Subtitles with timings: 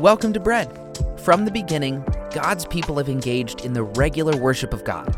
[0.00, 0.70] Welcome to Bread.
[1.16, 5.12] From the beginning, God's people have engaged in the regular worship of God.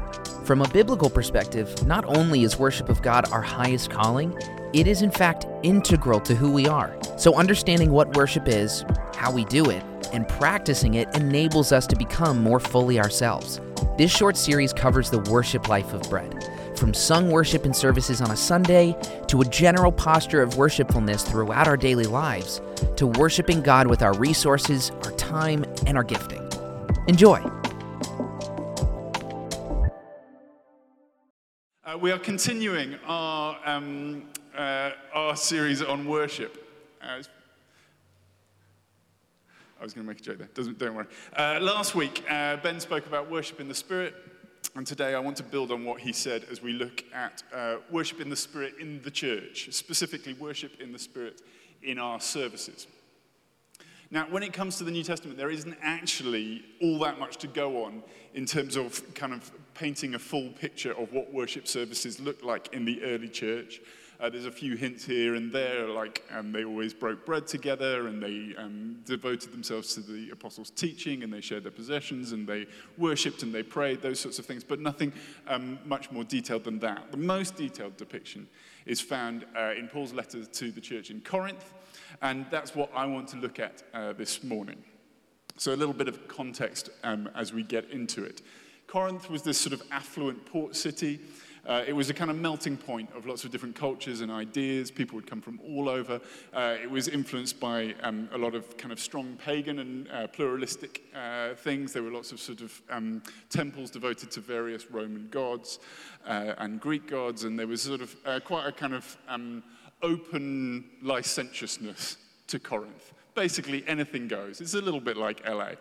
[0.46, 4.35] From a biblical perspective, not only is worship of God our highest calling,
[4.72, 6.96] it is in fact integral to who we are.
[7.19, 9.84] So, understanding what worship is, how we do it,
[10.14, 13.60] and practicing it enables us to become more fully ourselves.
[13.98, 16.50] This short series covers the worship life of bread.
[16.80, 18.96] From sung worship and services on a Sunday,
[19.29, 22.62] to a general posture of worshipfulness throughout our daily lives,
[22.96, 26.40] to worshiping God with our resources, our time, and our gifting.
[27.07, 27.38] Enjoy!
[31.85, 34.22] Uh, we are continuing our, um,
[34.56, 36.66] uh, our series on worship.
[37.02, 37.22] Uh,
[39.78, 40.48] I was going to make a joke there.
[40.55, 41.08] Doesn't, don't worry.
[41.36, 44.14] Uh, last week, uh, Ben spoke about worship in the Spirit.
[44.77, 47.77] And today I want to build on what he said as we look at uh,
[47.91, 51.42] worship in the Spirit in the church, specifically worship in the Spirit
[51.83, 52.86] in our services.
[54.12, 57.47] Now, when it comes to the New Testament, there isn't actually all that much to
[57.47, 58.02] go on
[58.34, 62.72] in terms of kind of painting a full picture of what worship services looked like
[62.72, 63.80] in the early church.
[64.20, 68.06] Uh, there's a few hints here and there, like um, they always broke bread together
[68.06, 72.46] and they um, devoted themselves to the apostles' teaching and they shared their possessions and
[72.46, 72.66] they
[72.98, 75.10] worshipped and they prayed, those sorts of things, but nothing
[75.48, 77.10] um, much more detailed than that.
[77.10, 78.46] The most detailed depiction
[78.84, 81.72] is found uh, in Paul's letter to the church in Corinth,
[82.20, 84.84] and that's what I want to look at uh, this morning.
[85.56, 88.42] So, a little bit of context um, as we get into it.
[88.86, 91.20] Corinth was this sort of affluent port city.
[91.66, 94.91] Uh, it was a kind of melting point of lots of different cultures and ideas.
[94.91, 96.20] People would come from all over.
[96.52, 100.27] Uh, it was influenced by um, a lot of kind of strong pagan and uh,
[100.28, 101.92] pluralistic uh, things.
[101.92, 105.78] There were lots of sort of um, temples devoted to various Roman gods
[106.27, 109.62] uh, and Greek gods, and there was sort of uh, quite a kind of um,
[110.02, 113.12] open licentiousness to Corinth.
[113.34, 114.61] Basically, anything goes.
[114.61, 115.72] It's a little bit like LA.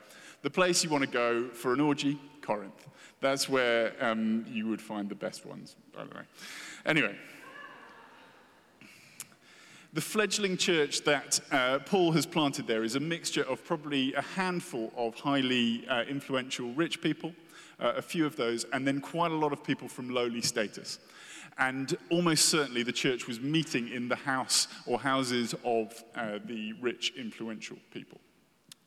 [0.42, 2.88] The place you want to go for an orgy, Corinth.
[3.22, 6.22] That's where um, you would find the best ones, by the way.
[6.86, 7.16] Anyway,
[9.92, 14.22] the fledgling church that uh, Paul has planted there is a mixture of probably a
[14.22, 17.34] handful of highly uh, influential rich people,
[17.80, 21.00] uh, a few of those, and then quite a lot of people from lowly status.
[21.58, 26.74] And almost certainly the church was meeting in the house or houses of uh, the
[26.74, 28.22] rich, influential people.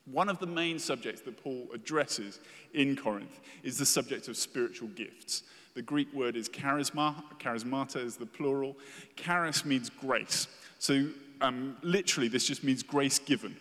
[0.06, 2.40] One of the main subjects that Paul addresses
[2.74, 5.44] in Corinth is the subject of spiritual gifts.
[5.74, 8.76] The Greek word is charisma, charismata is the plural.
[9.16, 10.48] Charis means grace.
[10.78, 11.06] So,
[11.40, 13.56] um, literally, this just means grace given,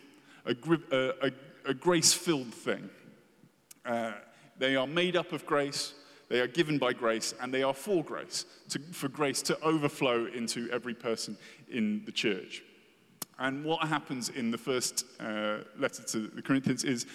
[0.46, 0.56] a,
[1.22, 1.32] a,
[1.66, 2.90] a grace filled thing.
[3.86, 4.14] Uh,
[4.58, 5.94] they are made up of grace,
[6.30, 10.26] they are given by grace, and they are for grace, to, for grace to overflow
[10.26, 11.38] into every person
[11.70, 12.64] in the church.
[13.42, 17.08] And what happens in the first uh, letter to the Corinthians is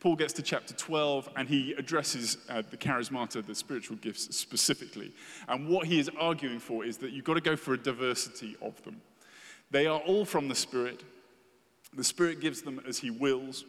[0.00, 5.12] Paul gets to chapter 12 and he addresses uh, the charismata, the spiritual gifts specifically.
[5.46, 8.56] And what he is arguing for is that you've got to go for a diversity
[8.62, 9.02] of them.
[9.70, 11.04] They are all from the Spirit.
[11.94, 13.66] The Spirit gives them as he wills.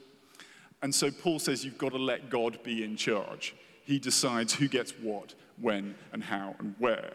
[0.81, 3.55] And so Paul says you've got to let God be in charge.
[3.83, 7.11] He decides who gets what, when, and how, and where.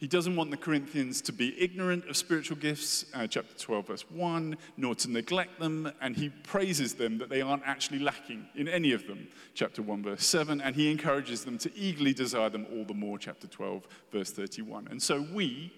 [0.00, 4.10] He doesn't want the Corinthians to be ignorant of spiritual gifts, uh, chapter 12, verse
[4.10, 8.66] 1, nor to neglect them, and he praises them that they aren't actually lacking in
[8.66, 12.66] any of them, chapter 1, verse 7, and he encourages them to eagerly desire them
[12.72, 14.88] all the more, chapter 12, verse 31.
[14.90, 15.70] And so we,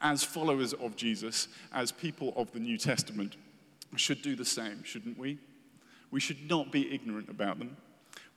[0.00, 3.36] as followers of Jesus, as people of the New Testament,
[3.94, 5.38] should do the same, shouldn't we?
[6.10, 7.76] We should not be ignorant about them.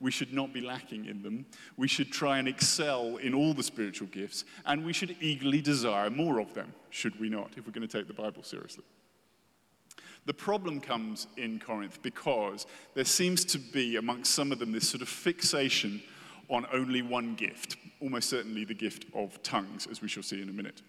[0.00, 1.46] We should not be lacking in them.
[1.76, 6.08] We should try and excel in all the spiritual gifts, and we should eagerly desire
[6.08, 8.84] more of them, should we not, if we're going to take the Bible seriously.
[10.26, 14.88] The problem comes in Corinth because there seems to be amongst some of them this
[14.88, 16.02] sort of fixation
[16.50, 20.48] on only one gift, almost certainly the gift of tongues, as we shall see in
[20.48, 20.82] a minute.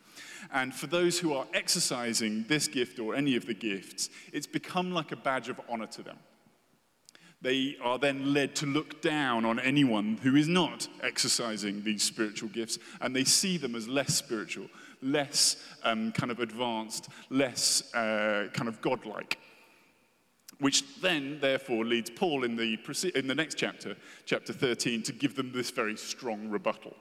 [0.54, 4.92] And for those who are exercising this gift or any of the gifts, it's become
[4.92, 6.18] like a badge of honor to them.
[7.42, 12.50] They are then led to look down on anyone who is not exercising these spiritual
[12.50, 14.68] gifts, and they see them as less spiritual,
[15.02, 19.40] less um, kind of advanced, less uh, kind of godlike.
[20.60, 22.78] Which then, therefore, leads Paul in the,
[23.16, 23.96] in the next chapter,
[24.26, 26.94] chapter 13, to give them this very strong rebuttal.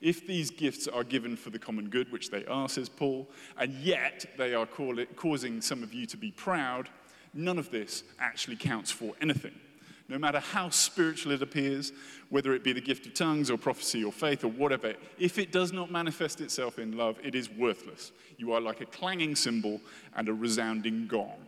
[0.00, 3.74] If these gifts are given for the common good, which they are, says Paul, and
[3.74, 4.66] yet they are
[4.98, 6.88] it, causing some of you to be proud,
[7.34, 9.52] none of this actually counts for anything
[10.08, 11.92] no matter how spiritual it appears,
[12.30, 15.52] whether it be the gift of tongues or prophecy or faith or whatever, if it
[15.52, 18.12] does not manifest itself in love, it is worthless.
[18.36, 19.80] You are like a clanging cymbal
[20.14, 21.46] and a resounding gong.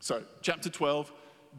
[0.00, 1.12] So, chapter 12,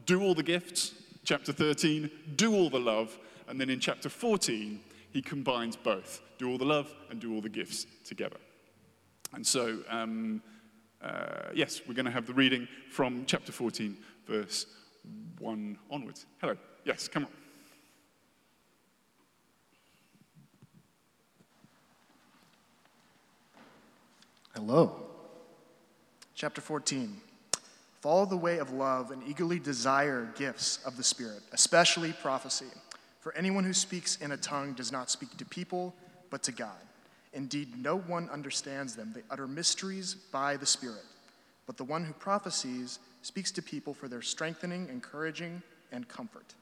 [0.06, 0.94] do all the gifts.
[1.24, 3.16] Chapter 13, do all the love.
[3.48, 4.80] And then in chapter 14,
[5.10, 8.38] he combines both do all the love and do all the gifts together.
[9.34, 10.42] And so, um,
[11.00, 13.96] uh, yes, we're going to have the reading from chapter 14,
[14.26, 14.66] verse
[15.38, 16.26] 1 onwards.
[16.40, 16.56] Hello.
[16.84, 17.30] Yes, come on.
[24.54, 25.00] Hello.
[26.34, 27.16] Chapter 14.
[28.00, 32.66] Follow the way of love and eagerly desire gifts of the Spirit, especially prophecy.
[33.20, 35.94] For anyone who speaks in a tongue does not speak to people,
[36.30, 36.76] but to God.
[37.32, 39.12] Indeed, no one understands them.
[39.14, 41.04] They utter mysteries by the Spirit.
[41.66, 46.54] But the one who prophesies speaks to people for their strengthening, encouraging, and comfort.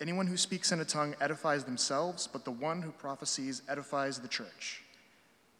[0.00, 4.28] Anyone who speaks in a tongue edifies themselves, but the one who prophesies edifies the
[4.28, 4.82] church.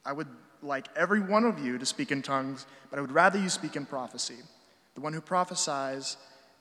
[0.06, 0.28] I would
[0.62, 3.74] like every one of you to speak in tongues, but I would rather you speak
[3.74, 4.36] in prophecy.
[4.94, 6.16] The one who prophesies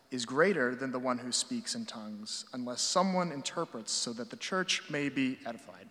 [0.10, 4.38] is greater than the one who speaks in tongues, unless someone interprets so that the
[4.38, 5.88] church may be edified.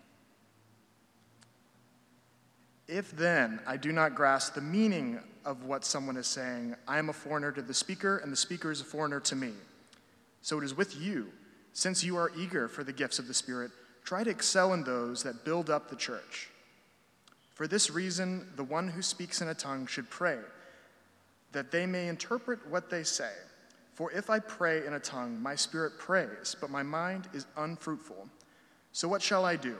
[2.88, 7.08] If then I do not grasp the meaning of what someone is saying, I am
[7.08, 9.52] a foreigner to the speaker, and the speaker is a foreigner to me.
[10.42, 11.28] So it is with you.
[11.72, 13.70] Since you are eager for the gifts of the Spirit,
[14.04, 16.50] try to excel in those that build up the church.
[17.54, 20.36] For this reason, the one who speaks in a tongue should pray
[21.52, 23.32] that they may interpret what they say.
[23.94, 28.28] For if I pray in a tongue, my spirit prays, but my mind is unfruitful.
[28.92, 29.76] So what shall I do?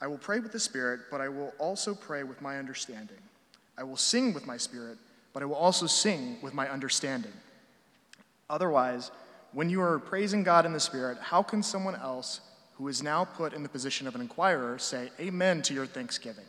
[0.00, 3.21] I will pray with the spirit, but I will also pray with my understanding.
[3.82, 4.96] I will sing with my spirit,
[5.32, 7.32] but I will also sing with my understanding.
[8.48, 9.10] Otherwise,
[9.50, 12.42] when you are praising God in the spirit, how can someone else
[12.74, 16.44] who is now put in the position of an inquirer say amen to your thanksgiving,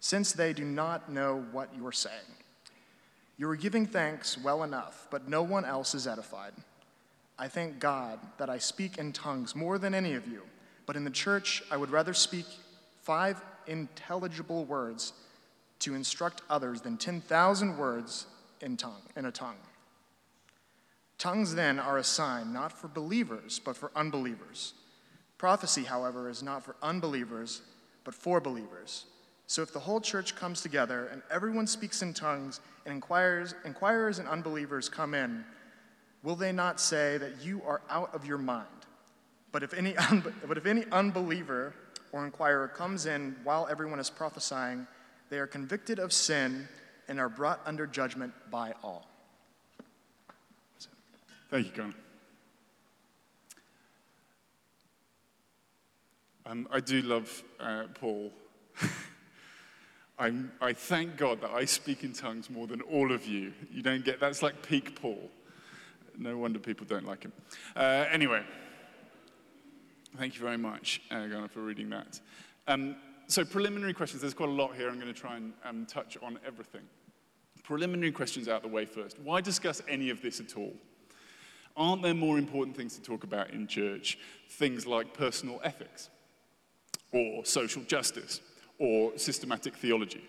[0.00, 2.16] since they do not know what you are saying?
[3.36, 6.54] You are giving thanks well enough, but no one else is edified.
[7.38, 10.42] I thank God that I speak in tongues more than any of you,
[10.86, 12.46] but in the church I would rather speak
[13.04, 15.12] five intelligible words
[15.80, 18.26] to instruct others than 10,000 words
[18.60, 19.56] in, tongue, in a tongue.
[21.18, 24.74] Tongues then are a sign not for believers, but for unbelievers.
[25.38, 27.62] Prophecy, however, is not for unbelievers,
[28.04, 29.06] but for believers.
[29.46, 34.18] So if the whole church comes together and everyone speaks in tongues and inquires, inquirers
[34.18, 35.44] and unbelievers come in,
[36.22, 38.66] will they not say that you are out of your mind?
[39.52, 41.74] But if any, un- but if any unbeliever
[42.12, 44.86] or inquirer comes in while everyone is prophesying,
[45.34, 46.68] they are convicted of sin
[47.08, 49.04] and are brought under judgment by all.
[51.50, 51.94] Thank you, Connor.
[56.46, 58.30] Um, I do love uh, Paul.
[60.20, 63.52] I'm, I thank God that I speak in tongues more than all of you.
[63.72, 65.32] You don't get that's like peak Paul.
[66.16, 67.32] No wonder people don't like him.
[67.74, 68.44] Uh, anyway,
[70.16, 72.20] thank you very much, uh, Ghana, for reading that.
[72.68, 72.94] Um,
[73.34, 74.20] so, preliminary questions.
[74.20, 74.88] There's quite a lot here.
[74.88, 76.82] I'm going to try and um, touch on everything.
[77.64, 79.18] Preliminary questions out the way first.
[79.18, 80.72] Why discuss any of this at all?
[81.76, 84.18] Aren't there more important things to talk about in church?
[84.50, 86.10] Things like personal ethics
[87.10, 88.40] or social justice
[88.78, 90.22] or systematic theology?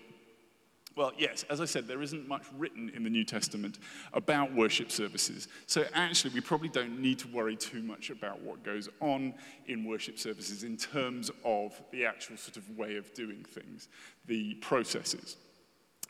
[0.96, 3.78] Well, yes, as I said, there isn't much written in the New Testament
[4.14, 5.46] about worship services.
[5.66, 9.34] So actually, we probably don't need to worry too much about what goes on
[9.66, 13.88] in worship services in terms of the actual sort of way of doing things,
[14.24, 15.36] the processes.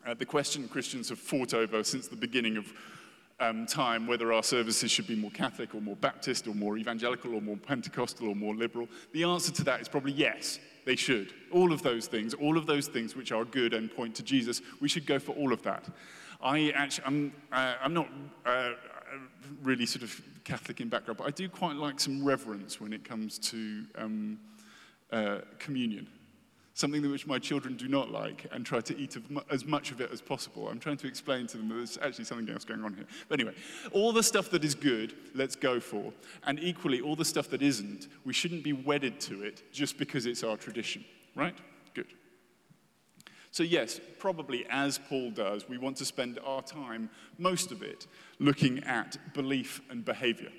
[0.07, 2.73] Uh, the question Christians have fought over since the beginning of
[3.41, 7.35] um, time whether our services should be more Catholic or more Baptist or more evangelical
[7.35, 10.61] or more Pentecostal or more liberal, the answer to that is probably yes.
[10.87, 11.35] They should.
[11.51, 14.63] All of those things, all of those things which are good and point to Jesus,
[14.81, 15.85] we should go for all of that.
[16.41, 18.09] I actually, I'm, uh, I'm not
[18.47, 18.71] uh,
[19.63, 23.05] really sort of Catholic in background, but I do quite like some reverence when it
[23.05, 24.39] comes to um,
[25.11, 26.07] uh, communion
[26.77, 29.17] something which my children do not like and try to eat
[29.51, 30.69] as much of it as possible.
[30.69, 33.07] I'm trying to explain to them that there's actually something else going on here.
[33.31, 33.57] But anyway,
[33.93, 36.13] all the stuff that is good, let's go for.
[36.45, 40.27] And equally, all the stuff that isn't, we shouldn't be wedded to it just because
[40.27, 41.03] it's our tradition,
[41.35, 41.57] right?
[41.95, 42.13] Good.
[43.53, 48.07] So, yes, probably as Paul does, we want to spend our time, most of it,
[48.39, 50.53] looking at belief and behavior.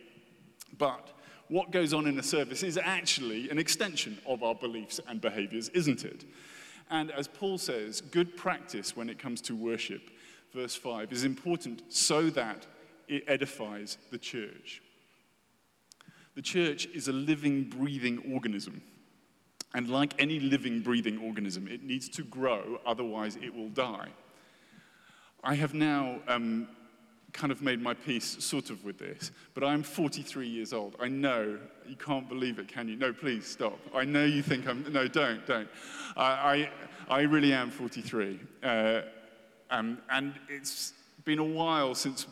[0.79, 1.11] But
[1.49, 5.69] what goes on in a service is actually an extension of our beliefs and behaviors,
[5.69, 6.25] isn't it?
[6.89, 10.09] And as Paul says, good practice when it comes to worship,
[10.53, 12.65] verse 5, is important so that
[13.07, 14.81] it edifies the church.
[16.35, 18.81] The church is a living, breathing organism.
[19.73, 24.09] And like any living, breathing organism, it needs to grow, otherwise, it will die.
[25.43, 26.67] I have now um,
[27.37, 30.95] kind of made my peace sort of with this, but I'm 43 years old.
[30.99, 32.95] I know, you can't believe it, can you?
[32.95, 33.77] No, please stop.
[33.93, 35.69] I know you think I'm, no, don't, don't.
[36.17, 36.69] I,
[37.07, 38.39] I, really am 43.
[38.63, 39.01] Uh,
[39.69, 40.93] um, and it's
[41.25, 42.25] been a while since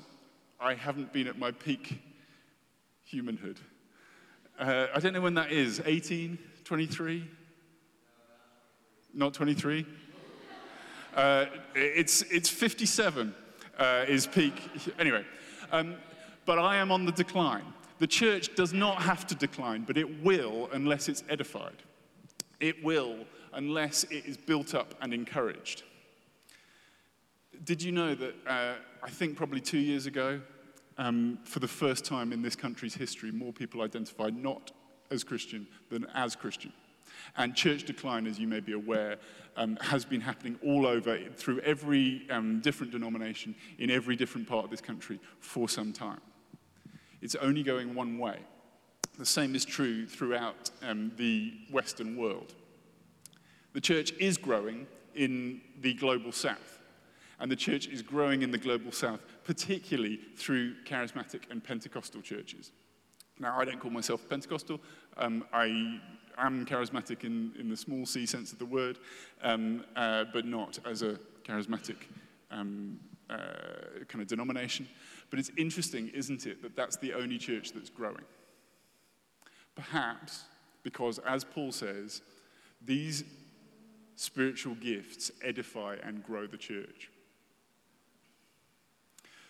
[0.60, 2.02] I haven't been at my peak
[3.04, 3.60] humanhood.
[4.58, 7.30] Uh, I don't know when that is 18, 23?
[9.14, 9.86] Not 23?
[11.16, 11.46] Uh,
[11.76, 13.36] it's, it's 57
[13.78, 14.54] uh, is peak.
[15.00, 15.26] Anyway,
[15.72, 15.96] um,
[16.46, 17.64] but I am on the decline.
[18.00, 21.84] The church does not have to decline, but it will unless it's edified.
[22.60, 25.84] It will unless it is built up and encouraged.
[27.64, 30.42] Did you know that uh, I think probably two years ago,
[30.98, 34.72] um, for the first time in this country's history, more people identified not
[35.10, 36.74] as Christian than as Christian?
[37.38, 39.18] And church decline, as you may be aware,
[39.58, 44.66] um, has been happening all over through every um, different denomination in every different part
[44.66, 46.22] of this country for some time.
[47.22, 48.40] It's only going one way.
[49.18, 52.54] The same is true throughout um, the Western world.
[53.74, 56.80] The church is growing in the global south,
[57.40, 62.72] and the church is growing in the global south, particularly through charismatic and Pentecostal churches.
[63.40, 64.80] Now, I don't call myself Pentecostal.
[65.18, 66.00] Um, I
[66.38, 69.00] am charismatic in, in the small c sense of the word,
[69.42, 71.98] um, uh, but not as a charismatic
[72.52, 73.00] um,
[73.30, 73.38] uh,
[74.08, 74.88] kind of denomination.
[75.30, 78.26] But it's interesting, isn't it, that that's the only church that's growing?
[79.76, 80.46] Perhaps
[80.84, 82.22] because, as Paul says,
[82.82, 83.24] these
[84.16, 87.10] spiritual gifts edify and grow the church.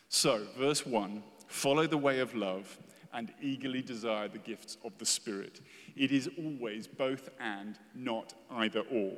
[0.10, 2.78] So, verse 1 follow the way of love
[3.14, 5.62] and eagerly desire the gifts of the Spirit.
[5.96, 9.14] It is always both and, not either or.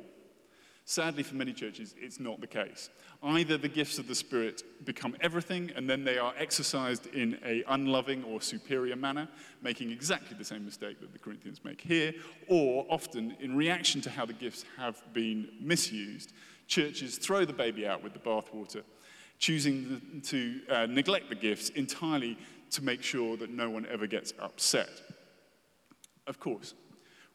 [0.84, 2.88] Sadly, for many churches, it's not the case.
[3.22, 7.62] Either the gifts of the Spirit become everything, and then they are exercised in a
[7.68, 9.28] unloving or superior manner,
[9.60, 12.14] making exactly the same mistake that the Corinthians make here,
[12.48, 16.32] or often, in reaction to how the gifts have been misused,
[16.68, 18.82] churches throw the baby out with the bathwater,
[19.38, 22.38] choosing to uh, neglect the gifts entirely
[22.70, 24.88] to make sure that no one ever gets upset.
[26.28, 26.74] Of course,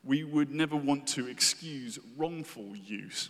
[0.04, 3.30] we would never want to excuse wrongful use.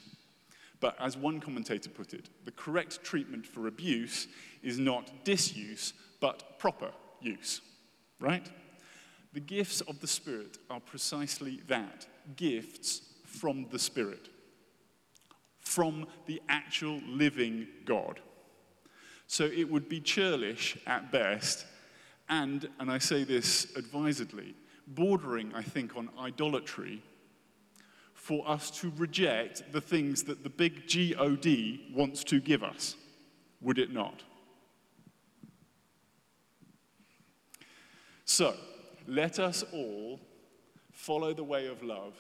[0.80, 4.28] But as one commentator put it, the correct treatment for abuse
[4.62, 6.92] is not disuse, but proper
[7.22, 7.62] use.
[8.20, 8.48] Right?
[9.34, 12.06] The gifts of the Spirit are precisely that
[12.36, 14.30] gifts from the Spirit,
[15.60, 18.20] from the actual living God.
[19.28, 21.66] So it would be churlish at best
[22.30, 24.56] and, and I say this advisedly,
[24.88, 27.02] bordering, I think, on idolatry
[28.14, 32.96] for us to reject the things that the big God wants to give us,
[33.62, 34.24] would it not?
[38.26, 38.56] So,
[39.08, 40.20] let us all
[40.92, 42.14] follow the way of love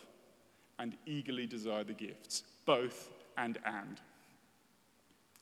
[0.78, 4.02] and eagerly desire the gifts, both and and.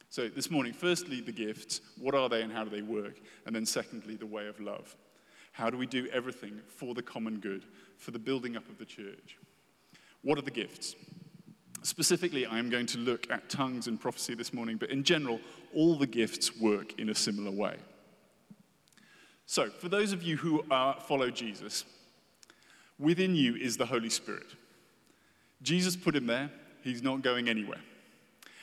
[0.10, 1.82] So, this morning, firstly, the gifts.
[1.98, 3.20] What are they and how do they work?
[3.46, 4.96] And then, secondly, the way of love.
[5.52, 7.66] How do we do everything for the common good,
[7.98, 9.38] for the building up of the church?
[10.22, 10.96] What are the gifts?
[11.84, 15.40] Specifically, I am going to look at tongues and prophecy this morning, but in general,
[15.74, 17.76] all the gifts work in a similar way.
[19.48, 21.84] So, for those of you who are, follow Jesus,
[23.00, 24.56] within you is the Holy Spirit.
[25.62, 26.52] Jesus put him there,
[26.84, 27.82] he's not going anywhere.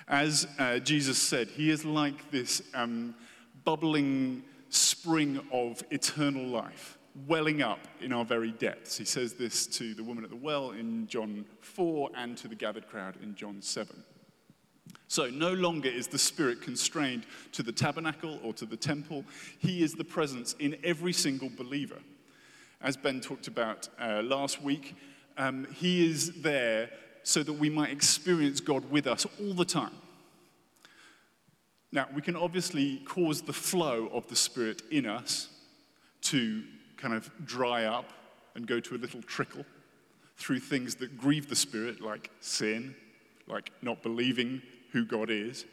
[0.06, 3.14] As uh, Jesus said, he is like this um,
[3.64, 8.96] bubbling spring of eternal life, welling up in our very depths.
[8.96, 12.54] He says this to the woman at the well in John 4 and to the
[12.54, 14.04] gathered crowd in John 7.
[15.06, 19.24] So, no longer is the Spirit constrained to the tabernacle or to the temple.
[19.58, 21.98] He is the presence in every single believer.
[22.80, 24.96] As Ben talked about uh, last week,
[25.38, 26.90] um, He is there
[27.22, 29.92] so that we might experience God with us all the time.
[31.90, 35.48] Now, we can obviously cause the flow of the Spirit in us
[36.22, 36.62] to
[36.96, 38.12] kind of dry up
[38.54, 39.64] and go to a little trickle
[40.36, 42.94] through things that grieve the Spirit, like sin,
[43.46, 44.60] like not believing
[44.92, 45.64] who God is,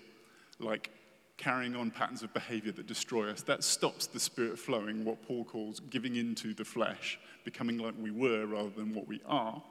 [0.60, 0.90] like
[1.38, 3.42] carrying on patterns of behavior that destroy us.
[3.42, 8.12] That stops the Spirit flowing, what Paul calls giving into the flesh, becoming like we
[8.12, 9.62] were rather than what we are.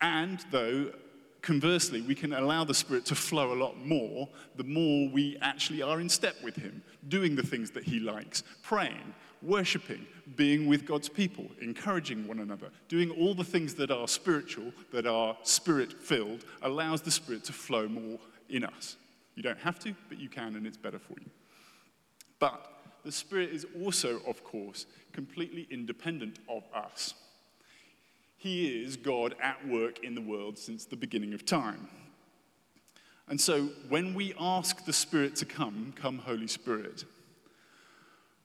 [0.00, 0.92] And though,
[1.42, 5.82] conversely, we can allow the Spirit to flow a lot more the more we actually
[5.82, 10.06] are in step with Him, doing the things that He likes, praying, worshipping,
[10.36, 15.06] being with God's people, encouraging one another, doing all the things that are spiritual, that
[15.06, 18.18] are spirit filled, allows the Spirit to flow more
[18.48, 18.96] in us.
[19.34, 21.30] You don't have to, but you can, and it's better for you.
[22.38, 22.72] But
[23.04, 27.14] the Spirit is also, of course, completely independent of us.
[28.42, 31.86] He is God at work in the world since the beginning of time.
[33.28, 37.04] And so when we ask the Spirit to come, come, Holy Spirit,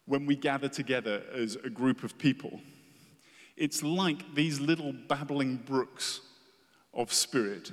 [0.05, 2.61] when we gather together as a group of people,
[3.55, 6.21] it's like these little babbling brooks
[6.93, 7.71] of spirit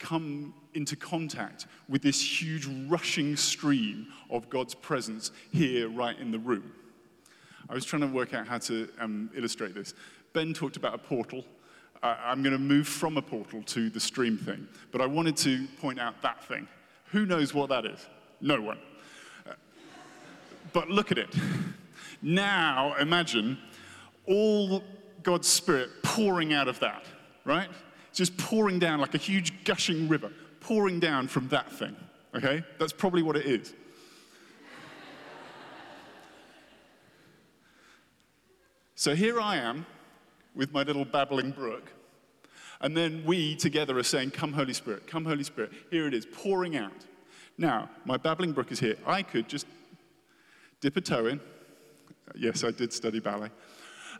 [0.00, 6.40] come into contact with this huge rushing stream of God's presence here, right in the
[6.40, 6.72] room.
[7.70, 9.94] I was trying to work out how to um, illustrate this.
[10.32, 11.44] Ben talked about a portal.
[12.02, 15.66] I'm going to move from a portal to the stream thing, but I wanted to
[15.80, 16.68] point out that thing.
[17.06, 18.06] Who knows what that is?
[18.40, 18.78] No one.
[19.44, 19.54] Uh,
[20.72, 21.34] but look at it.
[22.22, 23.58] Now imagine
[24.26, 24.84] all
[25.22, 27.04] God's Spirit pouring out of that,
[27.44, 27.68] right?
[28.18, 31.94] just pouring down like a huge gushing river, pouring down from that thing.
[32.34, 32.64] Okay?
[32.78, 33.74] That's probably what it is.
[38.96, 39.86] so here I am
[40.54, 41.90] with my little babbling brook.
[42.80, 45.72] And then we together are saying, Come, Holy Spirit, come, Holy Spirit.
[45.90, 47.06] Here it is, pouring out.
[47.56, 48.96] Now, my babbling brook is here.
[49.06, 49.66] I could just
[50.80, 51.40] dip a toe in.
[52.36, 53.50] Yes, I did study ballet.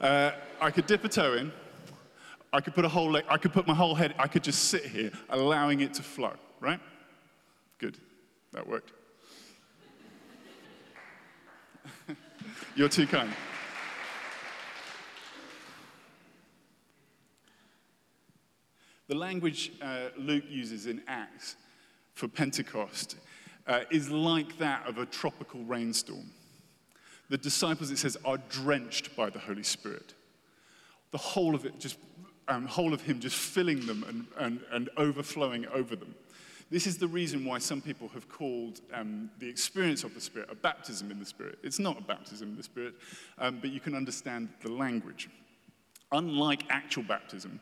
[0.01, 1.53] Uh, I could dip a toe in
[2.53, 4.65] I could put a whole leg, I could put my whole head, I could just
[4.65, 6.81] sit here allowing it to flow, right?
[7.79, 7.99] Good.
[8.53, 8.93] That worked.
[12.75, 13.31] You're too kind.
[19.09, 21.57] The language uh, Luke uses in Acts
[22.13, 23.17] for Pentecost
[23.67, 26.31] uh, is like that of a tropical rainstorm.
[27.31, 30.15] The disciples, it says, are drenched by the Holy Spirit.
[31.11, 31.97] The whole of it just
[32.49, 36.15] um, whole of Him just filling them and, and, and overflowing over them.
[36.71, 40.49] This is the reason why some people have called um, the experience of the Spirit
[40.51, 41.59] a baptism in the Spirit.
[41.63, 42.95] It's not a baptism in the Spirit,
[43.39, 45.31] um, but you can understand the language.
[46.13, 47.61] Unlike actual baptism,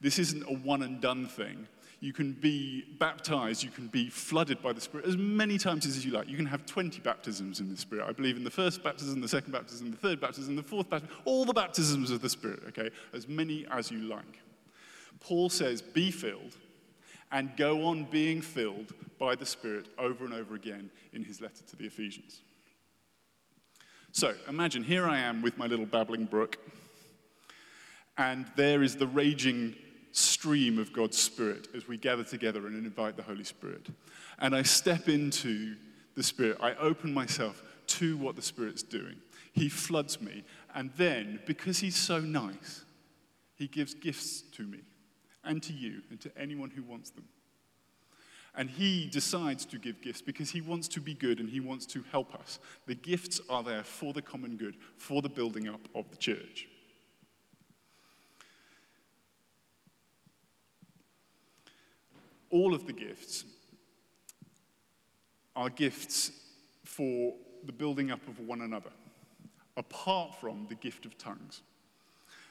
[0.00, 1.66] this isn't a one and done thing.
[2.00, 6.04] You can be baptized, you can be flooded by the Spirit as many times as
[6.06, 6.28] you like.
[6.28, 8.06] You can have 20 baptisms in the Spirit.
[8.08, 11.16] I believe in the first baptism, the second baptism, the third baptism, the fourth baptism,
[11.24, 12.90] all the baptisms of the Spirit, okay?
[13.12, 14.40] As many as you like.
[15.18, 16.56] Paul says, be filled
[17.32, 21.64] and go on being filled by the Spirit over and over again in his letter
[21.68, 22.42] to the Ephesians.
[24.12, 26.58] So imagine here I am with my little babbling brook,
[28.16, 29.74] and there is the raging
[30.12, 33.88] stream of God's Spirit as we gather together and invite the Holy Spirit.
[34.38, 35.76] And I step into
[36.14, 36.58] the Spirit.
[36.60, 39.16] I open myself to what the Spirit's doing.
[39.52, 40.44] He floods me.
[40.74, 42.84] And then, because He's so nice,
[43.54, 44.80] He gives gifts to me
[45.44, 47.24] and to you and to anyone who wants them.
[48.54, 51.86] And He decides to give gifts because He wants to be good and He wants
[51.86, 52.58] to help us.
[52.86, 56.68] The gifts are there for the common good, for the building up of the church.
[62.50, 63.44] All of the gifts
[65.54, 66.30] are gifts
[66.84, 67.34] for
[67.64, 68.90] the building up of one another,
[69.76, 71.62] apart from the gift of tongues.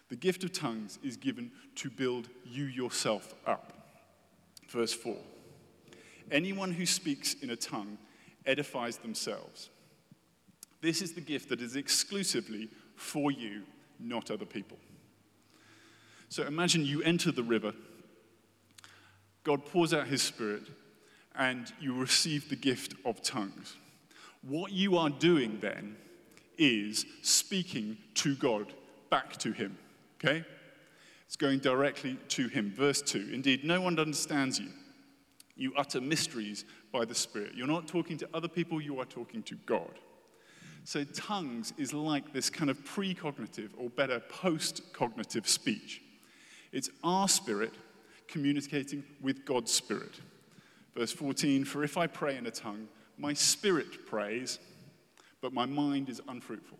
[0.10, 3.74] The gift of tongues is given to build you yourself up.
[4.70, 5.16] Verse 4
[6.32, 7.98] Anyone who speaks in a tongue
[8.46, 9.70] edifies themselves.
[10.82, 13.64] This is the gift that is exclusively for you,
[14.00, 14.78] not other people.
[16.30, 17.74] So imagine you enter the river
[19.48, 20.64] God pours out his spirit
[21.34, 23.78] and you receive the gift of tongues.
[24.42, 25.96] What you are doing then
[26.58, 28.74] is speaking to God,
[29.10, 29.78] back to him.
[30.20, 30.44] Okay?
[31.26, 32.74] It's going directly to him.
[32.76, 34.68] Verse 2 Indeed, no one understands you.
[35.56, 37.54] You utter mysteries by the Spirit.
[37.56, 39.94] You're not talking to other people, you are talking to God.
[40.84, 46.02] So, tongues is like this kind of precognitive, or better, post cognitive speech.
[46.74, 47.74] It's our spirit
[48.28, 50.20] communicating with God's Spirit.
[50.96, 52.88] Verse 14 For if I pray in a tongue,
[53.18, 54.60] my spirit prays,
[55.42, 56.78] but my mind is unfruitful.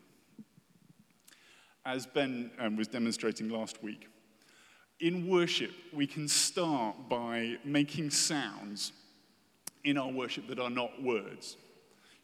[1.86, 4.10] As Ben um, was demonstrating last week,
[5.00, 8.92] in worship, we can start by making sounds
[9.84, 11.56] in our worship that are not words.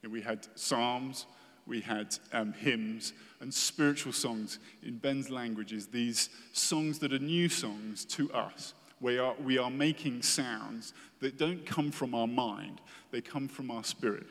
[0.02, 1.28] You know, we had psalms,
[1.66, 7.48] we had um, hymns, and spiritual songs in Ben's languages, these songs that are new
[7.48, 12.80] songs to us we are, we are making sounds that don't come from our mind,
[13.12, 14.26] they come from our spirit.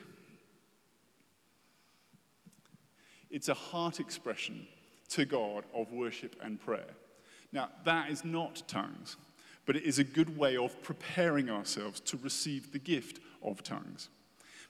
[3.31, 4.67] It's a heart expression
[5.11, 6.95] to God of worship and prayer.
[7.53, 9.19] Now, that is not tongues,
[9.67, 14.09] but it is a good way of preparing ourselves to receive the gift of tongues.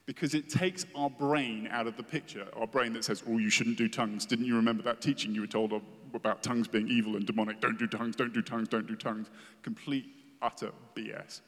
[0.06, 2.46] Because it takes our brain out of the picture.
[2.56, 4.26] Our brain that says, oh, you shouldn't do tongues.
[4.26, 5.72] Didn't you remember that teaching you were told
[6.14, 7.60] about tongues being evil and demonic?
[7.60, 9.28] Don't do tongues, don't do tongues, don't do tongues.
[9.62, 10.06] Complete,
[10.40, 11.40] utter BS.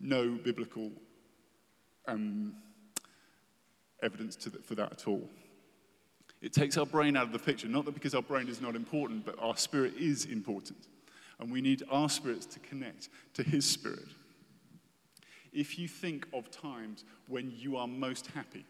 [0.00, 0.90] No biblical
[2.08, 2.54] um,
[4.02, 5.28] evidence for that at all.
[6.42, 8.74] It takes our brain out of the picture, not that because our brain is not
[8.74, 10.88] important, but our spirit is important.
[11.38, 14.08] And we need our spirits to connect to His spirit.
[15.52, 18.64] If you think of times when you are most happy,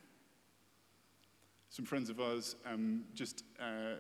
[1.69, 3.97] some friends of ours um, just uh,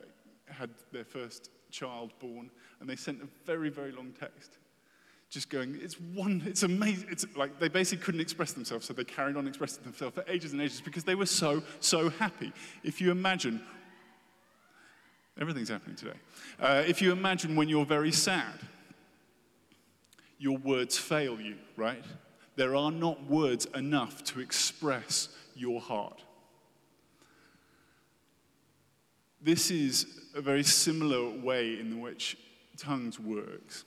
[0.46, 4.58] had their first child born, and they sent a very, very long text
[5.30, 7.08] just going, it's one, it's amazing.
[7.08, 10.52] It's like they basically couldn't express themselves, so they carried on expressing themselves for ages
[10.52, 12.52] and ages because they were so, so happy.
[12.82, 13.62] If you imagine,
[15.40, 16.18] everything's happening today.
[16.58, 18.58] Uh, if you imagine when you're very sad,
[20.38, 22.04] your words fail you, right?
[22.60, 26.22] There are not words enough to express your heart.
[29.40, 32.36] This is a very similar way in which
[32.76, 33.86] tongues works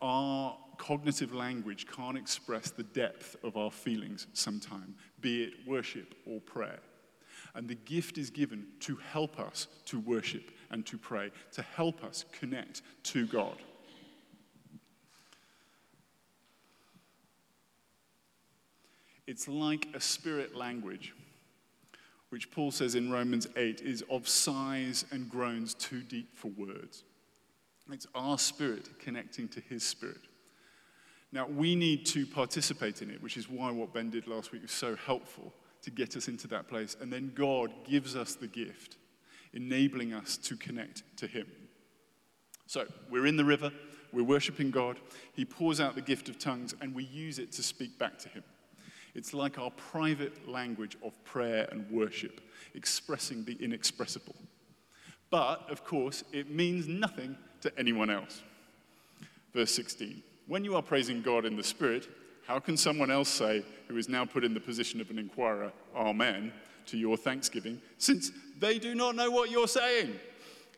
[0.00, 6.40] our cognitive language can't express the depth of our feelings sometime, be it worship or
[6.40, 6.80] prayer.
[7.54, 12.02] And the gift is given to help us to worship and to pray, to help
[12.02, 13.58] us connect to God.
[19.30, 21.14] It's like a spirit language,
[22.30, 27.04] which Paul says in Romans 8 is of sighs and groans too deep for words.
[27.92, 30.18] It's our spirit connecting to his spirit.
[31.30, 34.62] Now, we need to participate in it, which is why what Ben did last week
[34.62, 36.96] was so helpful to get us into that place.
[37.00, 38.96] And then God gives us the gift,
[39.52, 41.46] enabling us to connect to him.
[42.66, 43.70] So, we're in the river,
[44.12, 44.98] we're worshiping God.
[45.34, 48.28] He pours out the gift of tongues, and we use it to speak back to
[48.28, 48.42] him.
[49.14, 52.40] It's like our private language of prayer and worship,
[52.74, 54.36] expressing the inexpressible.
[55.30, 58.42] But, of course, it means nothing to anyone else.
[59.52, 62.08] Verse 16 When you are praising God in the Spirit,
[62.46, 65.72] how can someone else say, who is now put in the position of an inquirer,
[65.94, 66.52] Amen,
[66.86, 70.18] to your thanksgiving, since they do not know what you're saying?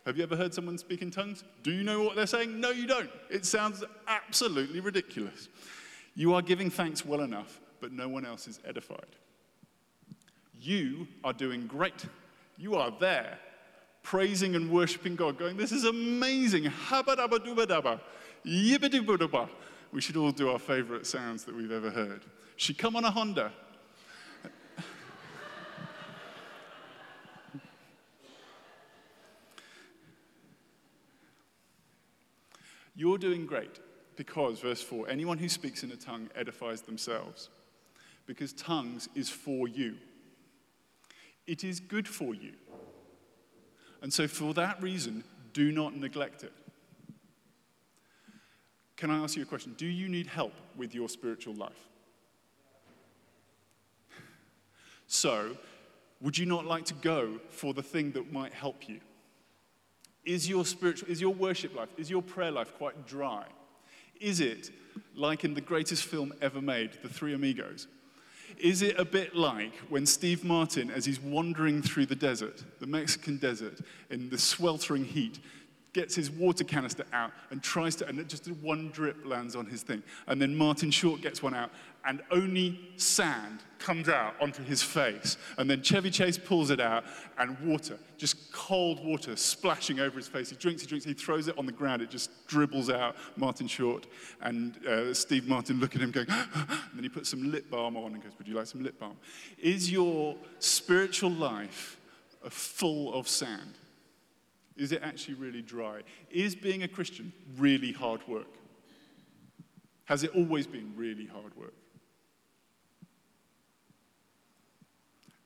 [0.05, 1.45] Have you ever heard someone speak in tongues?
[1.63, 2.61] Do you know what they're saying?
[2.61, 3.09] No, you don't.
[3.31, 5.49] It sounds absolutely ridiculous.
[6.15, 9.17] You are giving thanks well enough, but no one else is edified.
[10.59, 12.07] You are doing great.
[12.57, 13.39] You are there
[14.05, 16.65] praising and worshiping God, going, This is amazing.
[16.65, 18.01] Habadabadubadaba.
[18.47, 19.49] Yibbidibudaba.
[19.93, 22.25] We should all do our favorite sounds that we've ever heard.
[22.57, 23.53] She come on a Honda.
[32.95, 33.81] You're doing great
[34.17, 37.51] because, verse 4, anyone who speaks in a tongue edifies themselves.
[38.27, 39.97] Because tongues is for you.
[41.47, 42.53] It is good for you.
[44.01, 46.53] And so, for that reason, do not neglect it.
[48.97, 49.75] Can I ask you a question?
[49.77, 51.89] Do you need help with your spiritual life?
[55.07, 55.57] So,
[56.21, 59.01] would you not like to go for the thing that might help you?
[60.25, 63.45] Is your spiritual, is your worship life, is your prayer life quite dry?
[64.21, 64.71] Is it
[65.17, 67.89] like in the greatest film ever made, The Three Amigos?
[68.59, 72.87] Is it a bit like when Steve Martin, as he's wandering through the desert, the
[72.87, 75.39] Mexican desert, in the sweltering heat,
[75.93, 79.83] gets his water canister out and tries to, and just one drip lands on his
[79.83, 80.03] thing.
[80.27, 81.71] And then Martin Short gets one out,
[82.05, 85.37] and only sand comes out onto his face.
[85.59, 87.05] And then Chevy Chase pulls it out,
[87.39, 90.51] and water, just cold water splashing over his face.
[90.51, 93.17] He drinks, he drinks, he throws it on the ground, it just dribbles out.
[93.37, 94.07] Martin Short
[94.41, 97.97] and uh, Steve Martin look at him going, and then he puts some lip balm
[97.97, 99.17] on and goes, Would you like some lip balm?
[99.59, 101.99] Is your spiritual life
[102.49, 103.79] full of sand?
[104.77, 106.01] Is it actually really dry?
[106.31, 108.47] Is being a Christian really hard work?
[110.07, 111.75] Has it always been really hard work?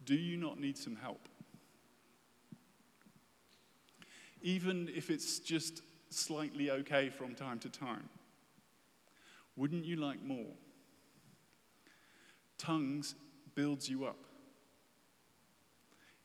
[0.07, 1.29] Do you not need some help?
[4.40, 8.09] Even if it's just slightly okay from time to time,
[9.57, 10.55] wouldn't you like more?
[12.57, 13.16] Tongues
[13.55, 14.19] builds you up.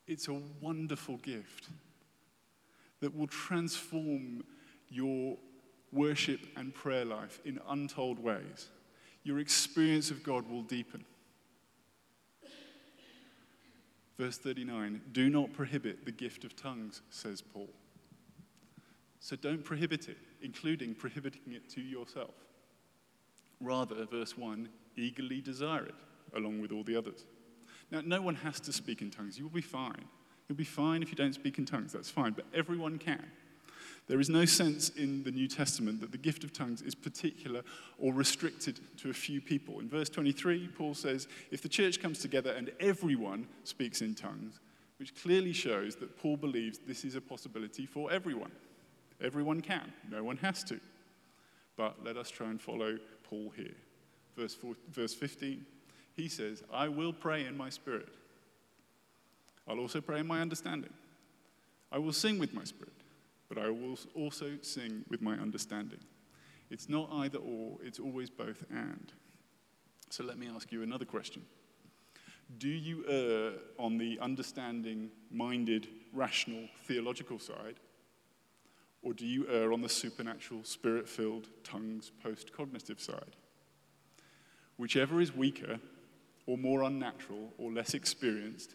[0.06, 1.68] It's a wonderful gift
[3.00, 4.44] that will transform
[4.88, 5.36] your
[5.92, 8.68] worship and prayer life in untold ways.
[9.24, 11.04] Your experience of God will deepen.
[14.18, 17.68] Verse 39 Do not prohibit the gift of tongues, says Paul.
[19.20, 22.34] So don't prohibit it, including prohibiting it to yourself.
[23.60, 25.94] Rather, verse 1 eagerly desire it
[26.34, 27.24] along with all the others.
[27.90, 29.38] Now, no one has to speak in tongues.
[29.38, 30.04] You will be fine.
[30.48, 31.92] You'll be fine if you don't speak in tongues.
[31.92, 32.32] That's fine.
[32.32, 33.24] But everyone can.
[34.12, 37.62] There is no sense in the New Testament that the gift of tongues is particular
[37.98, 39.80] or restricted to a few people.
[39.80, 44.60] In verse 23, Paul says, If the church comes together and everyone speaks in tongues,
[44.98, 48.50] which clearly shows that Paul believes this is a possibility for everyone.
[49.18, 50.78] Everyone can, no one has to.
[51.78, 53.76] But let us try and follow Paul here.
[54.36, 55.64] Verse, four, verse 15,
[56.12, 58.10] he says, I will pray in my spirit.
[59.66, 60.92] I'll also pray in my understanding.
[61.90, 62.92] I will sing with my spirit
[63.52, 65.98] but I will also sing with my understanding.
[66.70, 69.12] It's not either or, it's always both and.
[70.08, 71.42] So let me ask you another question.
[72.58, 77.76] Do you err on the understanding, minded, rational, theological side?
[79.02, 83.36] Or do you err on the supernatural, spirit filled, tongues, post cognitive side?
[84.78, 85.78] Whichever is weaker,
[86.46, 88.74] or more unnatural, or less experienced,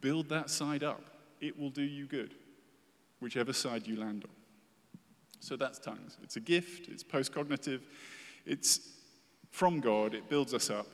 [0.00, 1.04] build that side up.
[1.40, 2.34] It will do you good
[3.26, 4.30] whichever side you land on.
[5.40, 6.16] So that's tongues.
[6.22, 7.82] It's a gift, it's post cognitive,
[8.44, 8.92] it's
[9.50, 10.86] from God, it builds us up,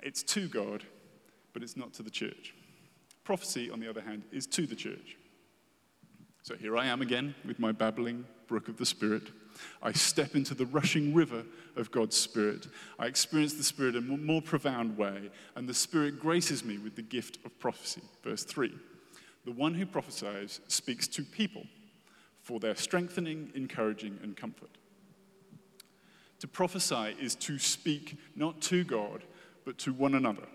[0.00, 0.84] it's to God,
[1.52, 2.54] but it's not to the church.
[3.24, 5.16] Prophecy, on the other hand, is to the church.
[6.44, 9.24] So here I am again with my babbling brook of the Spirit.
[9.82, 11.42] I step into the rushing river
[11.74, 12.68] of God's Spirit.
[12.96, 16.94] I experience the Spirit in a more profound way, and the Spirit graces me with
[16.94, 18.02] the gift of prophecy.
[18.22, 18.72] Verse 3.
[19.48, 21.62] The one who prophesies speaks to people
[22.42, 24.68] for their strengthening, encouraging, and comfort.
[26.40, 29.22] To prophesy is to speak not to God,
[29.64, 30.46] but to one another.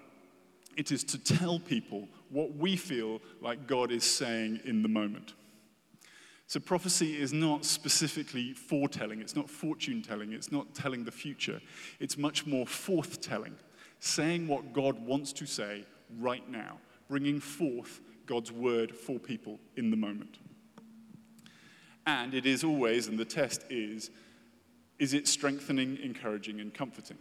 [0.77, 5.33] It is to tell people what we feel like God is saying in the moment.
[6.45, 11.59] So, prophecy is not specifically foretelling, it's not fortune telling, it's not telling the future.
[11.99, 13.55] It's much more forthtelling,
[13.99, 15.83] saying what God wants to say
[16.19, 16.77] right now,
[17.09, 20.39] bringing forth God's word for people in the moment.
[22.05, 24.11] And it is always, and the test is,
[24.99, 27.17] is it strengthening, encouraging, and comforting?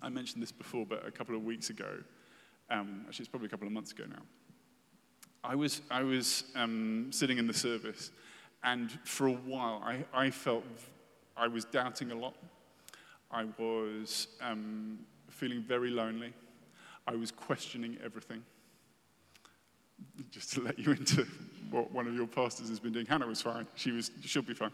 [0.00, 1.98] I mentioned this before, but a couple of weeks ago,
[2.70, 4.22] um, actually, it's probably a couple of months ago now.
[5.44, 8.10] I was, I was um, sitting in the service,
[8.64, 10.64] and for a while, I, I felt
[11.36, 12.36] I was doubting a lot.
[13.30, 16.32] I was um, feeling very lonely.
[17.06, 18.42] I was questioning everything
[20.30, 21.26] just to let you into
[21.70, 23.06] what one of your pastors has been doing.
[23.06, 23.66] Hannah was fine.
[23.74, 24.72] She was, she'll be fine.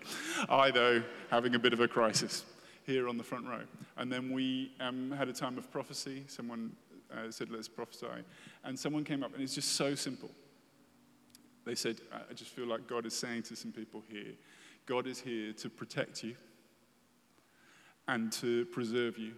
[0.49, 2.45] I, though, having a bit of a crisis
[2.85, 3.63] here on the front row.
[3.97, 6.25] And then we um, had a time of prophecy.
[6.27, 6.73] Someone
[7.13, 8.07] uh, said, let's prophesy.
[8.65, 10.31] And someone came up, and it's just so simple.
[11.65, 14.33] They said, I just feel like God is saying to some people here,
[14.87, 16.35] God is here to protect you
[18.09, 19.35] and to preserve you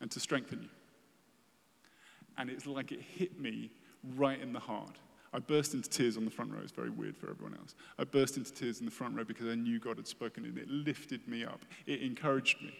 [0.00, 0.68] and to strengthen you.
[2.36, 3.70] And it's like it hit me
[4.16, 4.96] right in the heart.
[5.32, 6.58] I burst into tears on the front row.
[6.62, 7.74] It's very weird for everyone else.
[7.98, 10.58] I burst into tears in the front row because I knew God had spoken and
[10.58, 11.60] it lifted me up.
[11.86, 12.74] It encouraged me.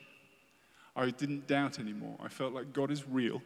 [0.96, 2.16] I didn't doubt anymore.
[2.20, 3.40] I felt like God is real.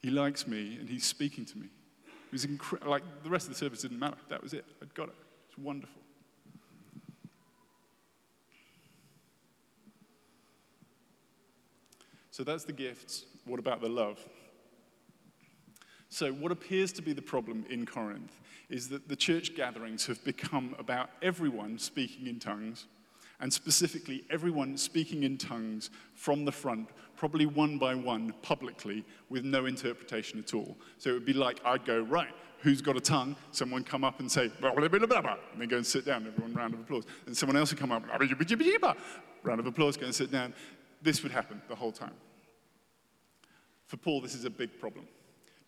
[0.00, 1.66] He likes me and He's speaking to me.
[2.06, 4.16] It was incre- like the rest of the service didn't matter.
[4.28, 4.64] That was it.
[4.80, 5.14] I'd got it.
[5.48, 6.00] It's wonderful.
[12.30, 13.24] So that's the gifts.
[13.44, 14.18] What about the love?
[16.10, 18.40] So, what appears to be the problem in Corinth
[18.70, 22.86] is that the church gatherings have become about everyone speaking in tongues,
[23.40, 29.44] and specifically everyone speaking in tongues from the front, probably one by one, publicly, with
[29.44, 30.78] no interpretation at all.
[30.96, 33.36] So, it would be like I'd go, right, who's got a tongue?
[33.50, 36.06] Someone come up and say, blah, blah, blah, blah, blah, and then go and sit
[36.06, 37.04] down, everyone round of applause.
[37.26, 40.54] And someone else would come up, round of applause, go and sit down.
[41.02, 42.14] This would happen the whole time.
[43.86, 45.06] For Paul, this is a big problem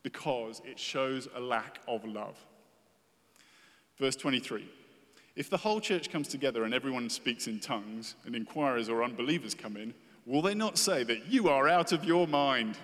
[0.02, 2.36] because it shows a lack of love.
[3.98, 4.66] Verse 23
[5.36, 9.54] If the whole church comes together and everyone speaks in tongues, and inquirers or unbelievers
[9.54, 9.94] come in,
[10.26, 12.78] will they not say that you are out of your mind?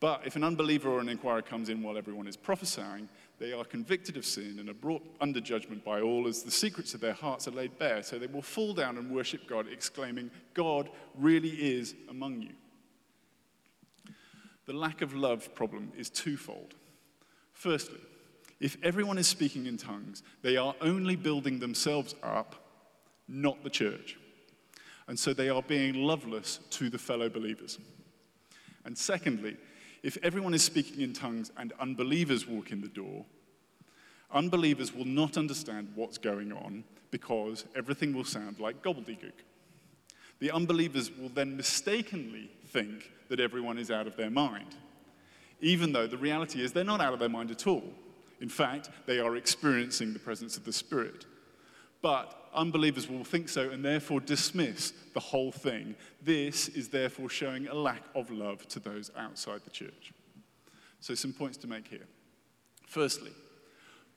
[0.00, 3.08] But if an unbeliever or an inquirer comes in while everyone is prophesying,
[3.40, 6.94] they are convicted of sin and are brought under judgment by all as the secrets
[6.94, 8.04] of their hearts are laid bare.
[8.04, 12.50] So they will fall down and worship God, exclaiming, God really is among you
[14.68, 16.74] the lack of love problem is twofold.
[17.54, 18.00] Firstly,
[18.60, 22.54] if everyone is speaking in tongues, they are only building themselves up,
[23.26, 24.18] not the church.
[25.06, 27.78] And so they are being loveless to the fellow believers.
[28.84, 29.56] And secondly,
[30.02, 33.24] if everyone is speaking in tongues and unbelievers walk in the door,
[34.30, 39.32] unbelievers will not understand what's going on because everything will sound like gobbledygook.
[40.40, 44.76] The unbelievers will then mistakenly think that everyone is out of their mind.
[45.60, 47.82] even though the reality is they're not out of their mind at all.
[48.40, 51.26] In fact, they are experiencing the presence of the Spirit.
[52.00, 55.96] But unbelievers will think so and therefore dismiss the whole thing.
[56.22, 60.12] This is therefore showing a lack of love to those outside the church.
[61.00, 62.06] So, some points to make here.
[62.86, 63.32] Firstly,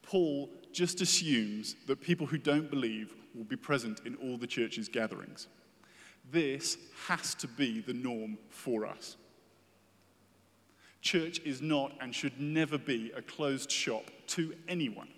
[0.04, 4.88] Paul just assumes that people who don't believe will be present in all the church's
[4.88, 5.48] gatherings.
[6.32, 9.18] This has to be the norm for us.
[11.02, 15.10] Church is not and should never be a closed shop to anyone.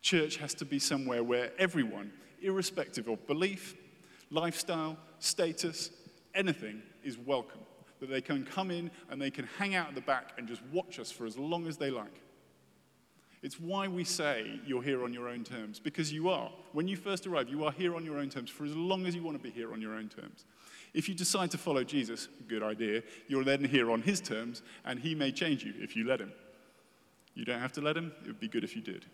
[0.00, 3.76] Church has to be somewhere where everyone, irrespective of belief,
[4.30, 5.90] lifestyle, status,
[6.34, 7.60] anything, is welcome.
[8.00, 10.62] That they can come in and they can hang out at the back and just
[10.72, 12.22] watch us for as long as they like.
[13.42, 16.50] It's why we say you're here on your own terms, because you are.
[16.72, 19.14] When you first arrive, you are here on your own terms for as long as
[19.14, 20.44] you want to be here on your own terms.
[20.94, 24.98] If you decide to follow Jesus, good idea, you're then here on his terms, and
[24.98, 26.32] he may change you if you let him.
[27.34, 29.06] You don't have to let him, it would be good if you did.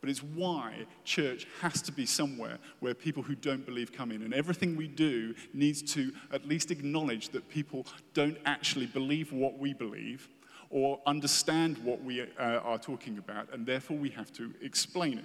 [0.00, 4.22] But it's why church has to be somewhere where people who don't believe come in.
[4.22, 9.58] And everything we do needs to at least acknowledge that people don't actually believe what
[9.58, 10.28] we believe
[10.70, 15.24] or understand what we uh, are talking about, and therefore we have to explain it.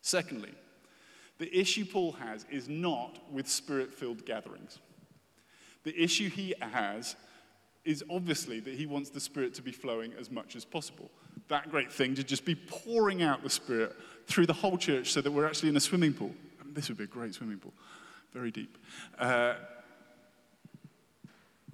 [0.00, 0.52] Secondly,
[1.38, 4.78] the issue Paul has is not with spirit filled gatherings.
[5.84, 7.16] The issue he has
[7.84, 11.10] is obviously that he wants the Spirit to be flowing as much as possible.
[11.48, 13.94] That great thing to just be pouring out the Spirit
[14.26, 16.34] through the whole church so that we're actually in a swimming pool.
[16.72, 17.74] This would be a great swimming pool,
[18.32, 18.78] very deep.
[19.18, 19.54] Uh,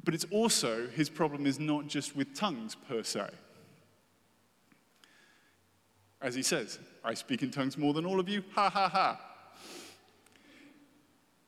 [0.04, 3.28] but it's also, his problem is not just with tongues per se.
[6.22, 9.20] As he says, I speak in tongues more than all of you, ha ha ha.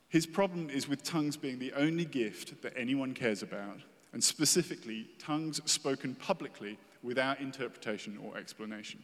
[0.08, 3.80] His problem is with tongues being the only gift that anyone cares about,
[4.12, 9.02] and specifically, tongues spoken publicly without interpretation or explanation.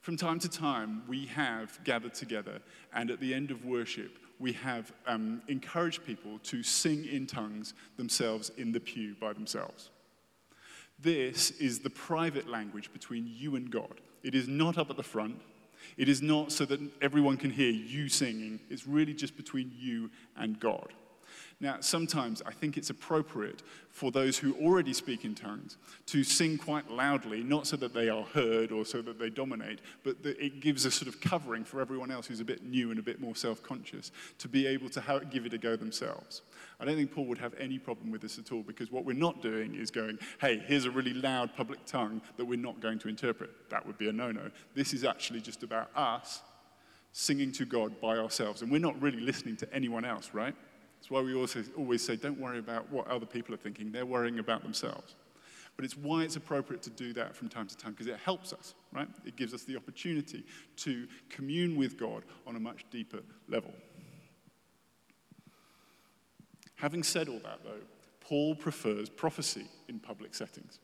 [0.00, 2.60] From time to time, we have gathered together,
[2.92, 7.74] and at the end of worship, we have um, encouraged people to sing in tongues
[7.96, 9.90] themselves in the pew by themselves.
[10.98, 14.00] This is the private language between you and God.
[14.22, 15.40] It is not up at the front.
[15.96, 18.60] It is not so that everyone can hear you singing.
[18.70, 20.92] It's really just between you and God.
[21.58, 26.58] Now, sometimes I think it's appropriate for those who already speak in tongues to sing
[26.58, 30.38] quite loudly, not so that they are heard or so that they dominate, but that
[30.38, 33.02] it gives a sort of covering for everyone else who's a bit new and a
[33.02, 36.42] bit more self conscious to be able to give it a go themselves.
[36.78, 39.14] I don't think Paul would have any problem with this at all because what we're
[39.14, 42.98] not doing is going, hey, here's a really loud public tongue that we're not going
[42.98, 43.70] to interpret.
[43.70, 44.50] That would be a no no.
[44.74, 46.42] This is actually just about us
[47.12, 48.60] singing to God by ourselves.
[48.60, 50.54] And we're not really listening to anyone else, right?
[51.06, 54.04] That's why we also always say, don't worry about what other people are thinking, they're
[54.04, 55.14] worrying about themselves.
[55.76, 58.52] But it's why it's appropriate to do that from time to time, because it helps
[58.52, 59.06] us, right?
[59.24, 60.44] It gives us the opportunity
[60.78, 63.72] to commune with God on a much deeper level.
[66.74, 67.84] Having said all that, though,
[68.18, 70.80] Paul prefers prophecy in public settings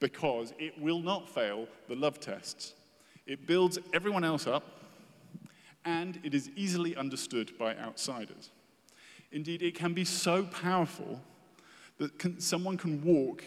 [0.00, 2.74] because it will not fail the love tests.
[3.26, 4.82] It builds everyone else up,
[5.86, 8.50] and it is easily understood by outsiders.
[9.36, 11.20] Indeed, it can be so powerful
[11.98, 13.44] that can, someone can walk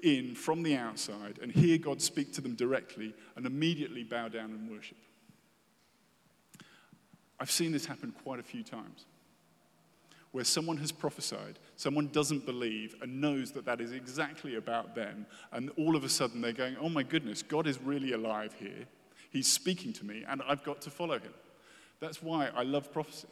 [0.00, 4.52] in from the outside and hear God speak to them directly and immediately bow down
[4.52, 4.98] and worship.
[7.40, 9.04] I've seen this happen quite a few times
[10.30, 15.26] where someone has prophesied, someone doesn't believe and knows that that is exactly about them,
[15.50, 18.86] and all of a sudden they're going, Oh my goodness, God is really alive here.
[19.32, 21.34] He's speaking to me, and I've got to follow him.
[21.98, 23.26] That's why I love prophecy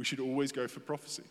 [0.00, 1.24] we should always go for prophecy.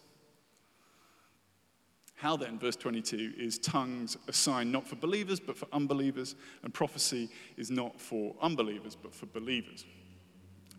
[2.13, 6.71] How then, verse 22, is tongues a sign not for believers but for unbelievers, and
[6.71, 9.85] prophecy is not for unbelievers but for believers?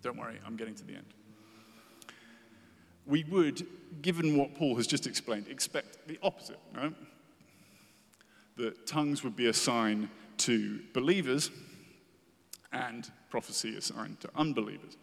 [0.03, 1.15] Don't worry, I'm getting to the end.
[3.07, 3.67] We would,
[4.03, 6.61] given what Paul has just explained, expect the opposite?
[8.57, 10.09] That tongues would be a sign
[10.39, 11.51] to believers
[12.73, 14.97] and prophecy a sign to unbelievers.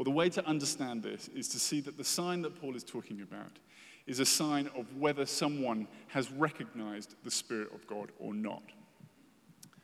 [0.00, 2.82] Well, the way to understand this is to see that the sign that Paul is
[2.82, 3.58] talking about
[4.06, 8.62] is a sign of whether someone has recognized the Spirit of God or not.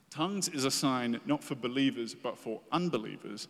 [0.08, 3.48] Tongues is a sign not for believers but for unbelievers,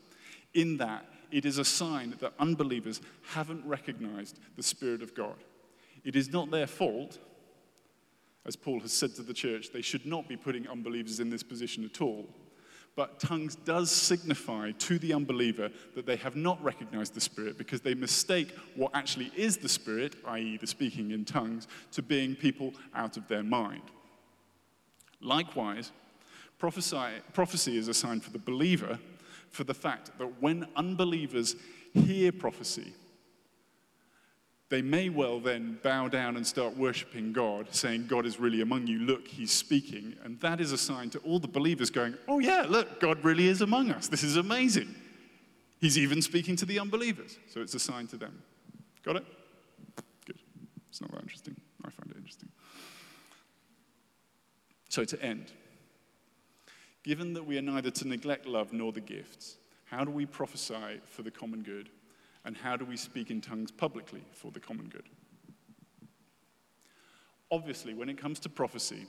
[0.54, 5.36] in that it is a sign that unbelievers haven't recognized the Spirit of God.
[6.02, 7.20] It is not their fault.
[8.44, 11.44] As Paul has said to the church, they should not be putting unbelievers in this
[11.44, 12.28] position at all.
[12.96, 17.82] But tongues does signify to the unbeliever that they have not recognized the Spirit because
[17.82, 22.72] they mistake what actually is the Spirit, i.e., the speaking in tongues, to being people
[22.94, 23.82] out of their mind.
[25.20, 25.92] Likewise,
[26.58, 28.98] prophesy, prophecy is a sign for the believer
[29.50, 31.54] for the fact that when unbelievers
[31.92, 32.94] hear prophecy,
[34.68, 38.88] they may well then bow down and start worshiping God, saying, God is really among
[38.88, 38.98] you.
[38.98, 40.16] Look, he's speaking.
[40.24, 43.46] And that is a sign to all the believers going, Oh, yeah, look, God really
[43.46, 44.08] is among us.
[44.08, 44.92] This is amazing.
[45.78, 47.38] He's even speaking to the unbelievers.
[47.48, 48.42] So it's a sign to them.
[49.04, 49.24] Got it?
[50.24, 50.38] Good.
[50.88, 51.54] It's not that interesting.
[51.84, 52.48] I find it interesting.
[54.88, 55.52] So to end,
[57.04, 61.00] given that we are neither to neglect love nor the gifts, how do we prophesy
[61.04, 61.88] for the common good?
[62.46, 65.08] And how do we speak in tongues publicly for the common good?
[67.50, 69.06] Obviously, when it comes to prophecy,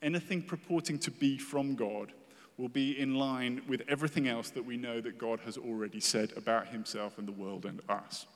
[0.00, 2.12] anything purporting to be from God
[2.56, 6.32] will be in line with everything else that we know that God has already said
[6.34, 8.26] about himself and the world and us.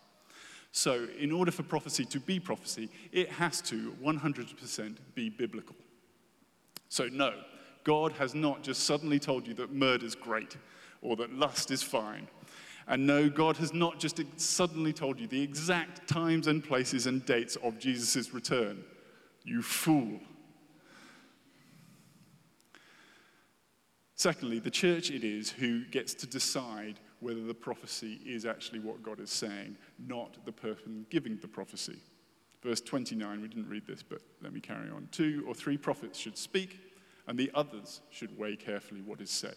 [0.71, 5.77] So, in order for prophecy to be prophecy, it has to 100% be biblical.
[6.89, 7.35] So, no,
[7.85, 10.57] God has not just suddenly told you that murder's great
[11.01, 12.29] or that lust is fine
[12.89, 17.25] and no, God has not just suddenly told you the exact times and places and
[17.25, 18.85] dates of Jesus' return.
[19.45, 20.21] You fool.
[24.15, 29.03] Secondly, the church it is who gets to decide whether the prophecy is actually what
[29.03, 31.99] God is saying, not the person giving the prophecy.
[32.63, 35.09] Verse 29, we didn't read this, but let me carry on.
[35.11, 36.79] Two or three prophets should speak,
[37.27, 39.57] and the others should weigh carefully what is said.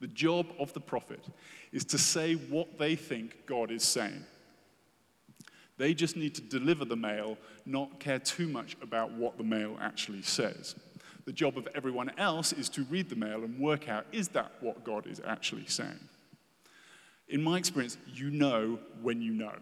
[0.00, 1.24] The job of the prophet
[1.72, 4.24] is to say what they think God is saying.
[5.76, 9.78] They just need to deliver the mail, not care too much about what the mail
[9.80, 10.74] actually says.
[11.24, 14.52] The job of everyone else is to read the mail and work out is that
[14.60, 16.00] what God is actually saying?
[17.28, 19.54] In my experience, you know when you know.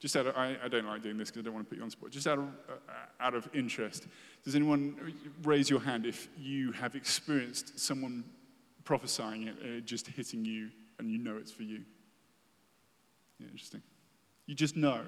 [0.00, 1.78] Just out of, I, I don't like doing this because I don't want to put
[1.78, 2.10] you on spot.
[2.10, 4.06] Just out of, uh, out of interest,
[4.44, 8.24] does anyone raise your hand if you have experienced someone
[8.84, 11.80] prophesying it, uh, just hitting you, and you know it's for you.
[13.38, 13.82] Yeah, interesting.
[14.46, 15.02] You just know.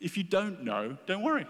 [0.00, 1.46] If you don't know, don't worry.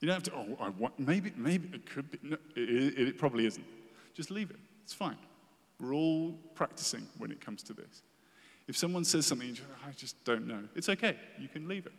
[0.00, 2.18] You don't have to, oh, I want, maybe, maybe it could be.
[2.22, 3.64] No, it, it, it probably isn't.
[4.14, 4.56] Just leave it.
[4.82, 5.16] It's fine.
[5.80, 8.02] We're all practicing when it comes to this.
[8.68, 11.16] If someone says something, I just don't know, it's okay.
[11.38, 11.92] You can leave it.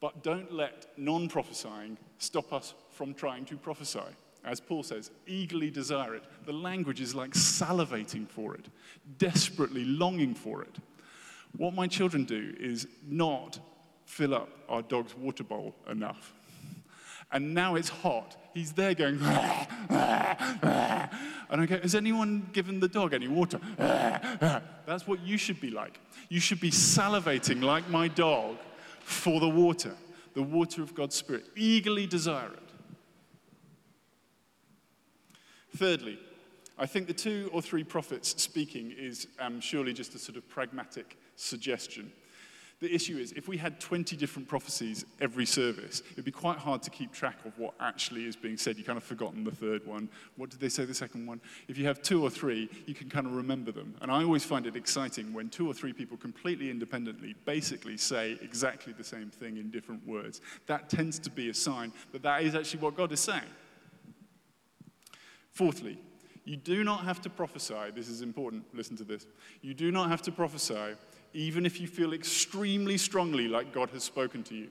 [0.00, 4.00] But don't let non prophesying stop us from trying to prophesy
[4.44, 6.24] as Paul says, eagerly desire it.
[6.46, 8.66] The language is like salivating for it,
[9.18, 10.76] desperately longing for it.
[11.56, 13.58] What my children do is not
[14.06, 16.34] fill up our dog's water bowl enough.
[17.32, 18.36] And now it's hot.
[18.54, 19.60] He's there going, and
[21.50, 23.60] I go, Has anyone given the dog any water?
[23.76, 26.00] That's what you should be like.
[26.28, 28.56] You should be salivating like my dog
[29.00, 29.94] for the water,
[30.34, 31.44] the water of God's Spirit.
[31.54, 32.69] Eagerly desire it.
[35.76, 36.18] Thirdly,
[36.78, 40.48] I think the two or three prophets speaking is um, surely just a sort of
[40.48, 42.10] pragmatic suggestion.
[42.80, 46.82] The issue is, if we had 20 different prophecies every service, it'd be quite hard
[46.84, 48.78] to keep track of what actually is being said.
[48.78, 50.08] You've kind of forgotten the third one.
[50.36, 51.42] What did they say the second one?
[51.68, 53.94] If you have two or three, you can kind of remember them.
[54.00, 58.38] And I always find it exciting when two or three people completely independently basically say
[58.40, 60.40] exactly the same thing in different words.
[60.66, 63.42] That tends to be a sign that that is actually what God is saying.
[65.60, 65.98] Fourthly,
[66.46, 67.90] you do not have to prophesy.
[67.94, 68.64] This is important.
[68.72, 69.26] Listen to this.
[69.60, 70.96] You do not have to prophesy
[71.34, 74.70] even if you feel extremely strongly like God has spoken to you.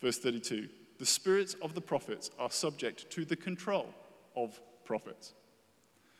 [0.00, 0.68] Verse 32
[1.00, 3.92] The spirits of the prophets are subject to the control
[4.36, 5.34] of prophets.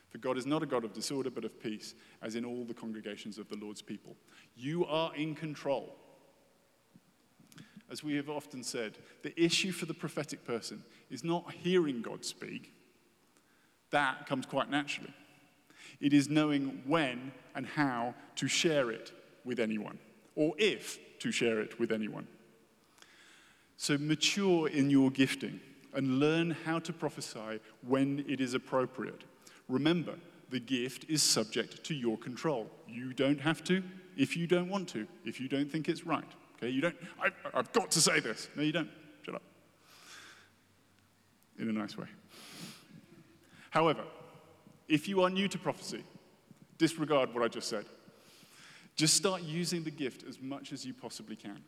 [0.09, 2.73] For God is not a God of disorder, but of peace, as in all the
[2.73, 4.17] congregations of the Lord's people.
[4.57, 5.95] You are in control
[7.93, 12.25] as we have often said, the issue for the prophetic person is not hearing God
[12.25, 12.73] speak.
[13.91, 15.13] That comes quite naturally.
[16.01, 19.11] It is knowing when and how to share it
[19.45, 19.99] with anyone,
[20.35, 22.27] or if to share it with anyone.
[23.77, 25.59] So mature in your gifting
[25.93, 29.23] and learn how to prophesy when it is appropriate.
[29.69, 30.15] Remember,
[30.49, 32.71] the gift is subject to your control.
[32.87, 33.83] You don't have to
[34.17, 36.23] if you don't want to, if you don't think it's right.
[36.63, 38.47] Okay, you don't, I, I've got to say this.
[38.55, 38.89] No, you don't.
[39.23, 39.41] Shut up.
[41.59, 42.07] In a nice way.
[43.69, 44.03] However,
[44.87, 46.05] if you are new to prophecy,
[46.77, 47.85] disregard what I just said.
[48.95, 51.61] Just start using the gift as much as you possibly can.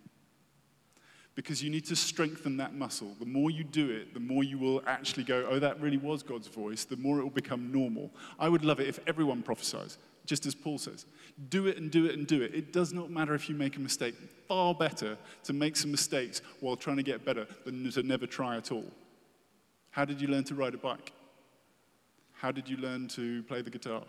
[1.36, 3.14] because you need to strengthen that muscle.
[3.20, 6.24] The more you do it, the more you will actually go, oh, that really was
[6.24, 8.10] God's voice, the more it will become normal.
[8.40, 11.06] I would love it if everyone prophesies, just as Paul says.
[11.50, 12.54] Do it and do it and do it.
[12.54, 14.16] It does not matter if you make a mistake.
[14.48, 18.58] Far better to make some mistakes while trying to get better than to never try
[18.58, 18.86] at all.
[19.92, 21.14] How did you learn to ride a bike?
[22.34, 24.04] How did you learn to play the guitar?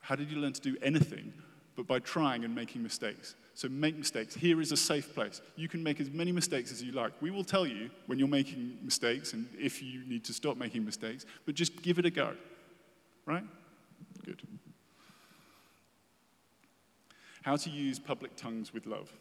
[0.00, 1.32] How did you learn to do anything
[1.76, 3.34] but by trying and making mistakes?
[3.54, 4.34] So make mistakes.
[4.34, 5.42] Here is a safe place.
[5.56, 7.12] You can make as many mistakes as you like.
[7.20, 10.84] We will tell you when you're making mistakes and if you need to stop making
[10.84, 12.34] mistakes, but just give it a go.
[13.26, 13.44] Right?
[14.24, 14.42] Good.
[17.42, 19.12] How to use public tongues with love.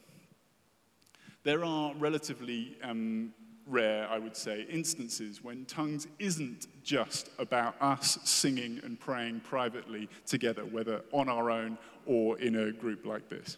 [1.43, 3.33] There are relatively um,
[3.65, 10.07] rare, I would say, instances when tongues isn't just about us singing and praying privately
[10.25, 13.57] together, whether on our own or in a group like this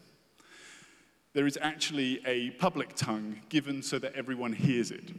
[1.33, 5.11] there is actually a public tongue given so that everyone hears it.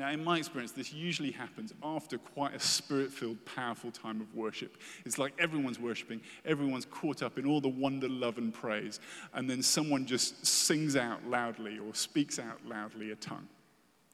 [0.00, 4.34] Now, in my experience, this usually happens after quite a spirit filled, powerful time of
[4.34, 4.78] worship.
[5.04, 8.98] It's like everyone's worshiping, everyone's caught up in all the wonder, love, and praise,
[9.34, 13.46] and then someone just sings out loudly or speaks out loudly a tongue,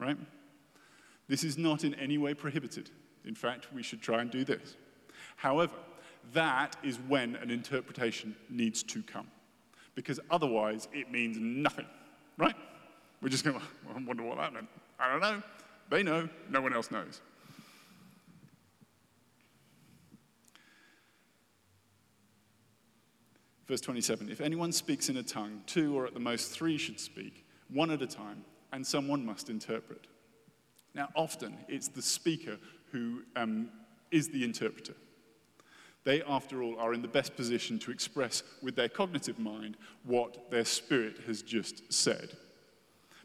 [0.01, 0.18] right?
[1.28, 2.91] This is not in any way prohibited.
[3.24, 4.74] In fact, we should try and do this.
[5.37, 5.76] However,
[6.32, 9.28] that is when an interpretation needs to come
[9.95, 11.87] because otherwise it means nothing,
[12.39, 12.57] right?
[13.22, 13.55] We're just going,
[13.87, 14.66] well, I wonder what that meant.
[14.99, 15.43] I don't know.
[15.89, 17.20] They know, no one else knows.
[23.66, 27.01] Verse 27 If anyone speaks in a tongue, two or at the most three should
[27.01, 30.07] speak, one at a time, and someone must interpret.
[30.95, 32.59] Now, often it's the speaker
[32.91, 33.70] who um,
[34.11, 34.95] is the interpreter.
[36.05, 40.51] They, after all, are in the best position to express with their cognitive mind what
[40.51, 42.30] their spirit has just said.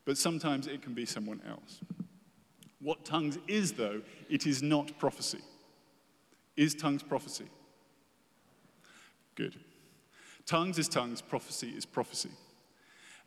[0.03, 1.79] But sometimes it can be someone else.
[2.81, 5.39] What tongues is, though, it is not prophecy.
[6.57, 7.45] Is tongues prophecy?
[9.35, 9.55] Good.
[10.45, 12.31] Tongues is tongues, prophecy is prophecy.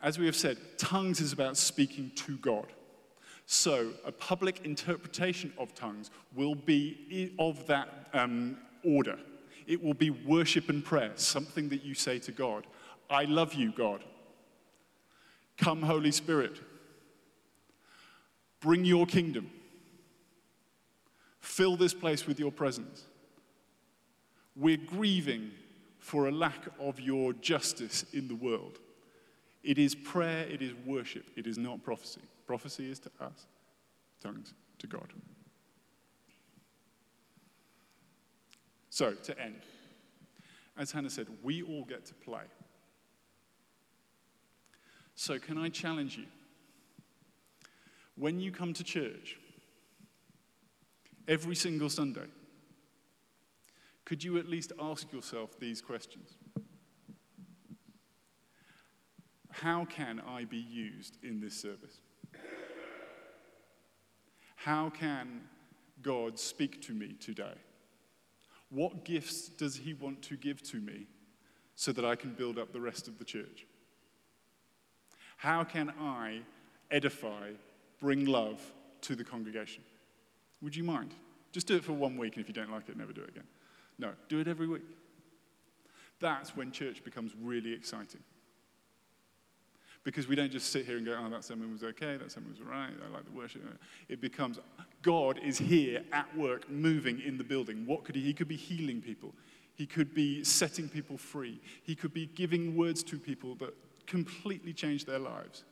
[0.02, 2.66] As we have said, tongues is about speaking to God.
[3.46, 9.18] So, a public interpretation of tongues will be of that um, order.
[9.66, 12.66] It will be worship and prayer, something that you say to God.
[13.08, 14.02] I love you, God.
[15.56, 16.60] Come, Holy Spirit.
[18.64, 19.50] Bring your kingdom.
[21.40, 23.02] Fill this place with your presence.
[24.56, 25.50] We're grieving
[25.98, 28.78] for a lack of your justice in the world.
[29.62, 32.22] It is prayer, it is worship, it is not prophecy.
[32.46, 33.44] Prophecy is to us,
[34.22, 35.12] tongues to God.
[38.88, 39.60] So, to end,
[40.78, 42.44] as Hannah said, we all get to play.
[45.16, 46.24] So, can I challenge you?
[48.16, 49.38] When you come to church,
[51.26, 52.26] every single Sunday,
[54.04, 56.36] could you at least ask yourself these questions?
[59.50, 62.00] How can I be used in this service?
[64.56, 65.42] How can
[66.02, 67.54] God speak to me today?
[68.70, 71.06] What gifts does he want to give to me
[71.76, 73.66] so that I can build up the rest of the church?
[75.36, 76.40] How can I
[76.90, 77.50] edify,
[78.04, 78.60] bring love
[79.00, 79.82] to the congregation?
[80.60, 81.14] Would you mind?
[81.52, 83.30] Just do it for one week, and if you don't like it, never do it
[83.30, 83.46] again.
[83.98, 84.82] No, do it every week.
[86.20, 88.20] That's when church becomes really exciting.
[90.04, 92.50] Because we don't just sit here and go, oh, that sermon was okay, that sermon
[92.50, 93.62] was all right, I like the worship.
[94.10, 94.58] It becomes,
[95.00, 97.86] God is here at work, moving in the building.
[97.86, 98.20] What could he?
[98.20, 99.32] He could be healing people.
[99.76, 101.58] He could be setting people free.
[101.84, 103.74] He could be giving words to people that
[104.06, 105.64] completely change their lives.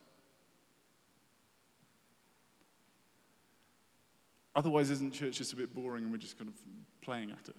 [4.55, 6.55] Otherwise, isn't church just a bit boring and we're just kind of
[7.01, 7.55] playing at it?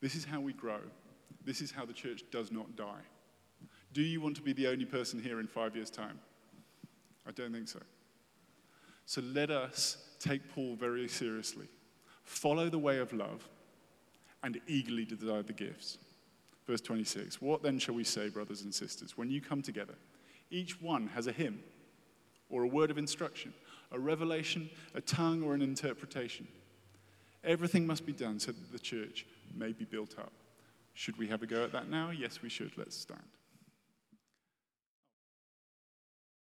[0.00, 0.80] This is how we grow.
[1.44, 3.02] This is how the church does not die.
[3.92, 6.18] Do you want to be the only person here in five years' time?
[7.26, 7.80] I don't think so.
[9.06, 11.68] So let us take Paul very seriously.
[12.22, 13.48] Follow the way of love
[14.42, 15.98] and eagerly desire the gifts.
[16.66, 19.94] Verse 26 What then shall we say, brothers and sisters, when you come together?
[20.50, 21.60] Each one has a hymn
[22.54, 23.52] or a word of instruction,
[23.90, 26.46] a revelation, a tongue, or an interpretation.
[27.42, 29.26] Everything must be done so that the church
[29.56, 30.32] may be built up.
[30.94, 32.10] Should we have a go at that now?
[32.10, 32.70] Yes, we should.
[32.78, 33.20] Let's stand.